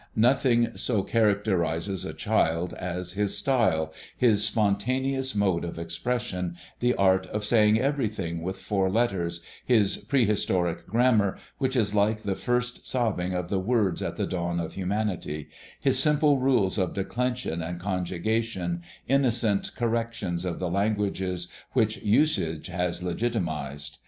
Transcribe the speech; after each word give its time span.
Nothing 0.15 0.75
so 0.77 1.03
characterizes 1.03 2.05
a 2.05 2.13
child 2.15 2.73
as 2.73 3.11
his 3.11 3.37
style, 3.37 3.93
his 4.17 4.43
spontaneous 4.43 5.35
mode 5.35 5.63
of 5.63 5.77
expression, 5.77 6.57
the 6.79 6.95
art 6.95 7.27
of 7.27 7.45
saying 7.45 7.79
everything 7.79 8.41
with 8.41 8.57
four 8.57 8.89
letters, 8.89 9.41
his 9.63 9.97
prehistoric 9.97 10.87
grammar, 10.87 11.37
which 11.59 11.75
is 11.75 11.93
like 11.93 12.21
the 12.21 12.33
first 12.33 12.87
sobbing 12.89 13.35
of 13.35 13.49
the 13.49 13.59
words 13.59 14.01
at 14.01 14.15
the 14.15 14.25
dawn 14.25 14.59
of 14.59 14.73
humanity, 14.73 15.49
his 15.79 15.99
simple 15.99 16.39
rules 16.39 16.79
of 16.79 16.95
declension 16.95 17.61
and 17.61 17.79
conjugation, 17.79 18.81
innocent 19.07 19.69
corrections 19.75 20.45
of 20.45 20.57
the 20.57 20.71
languages 20.71 21.47
which 21.73 21.97
usage 22.01 22.65
has 22.69 23.03
legitimatized. 23.03 23.99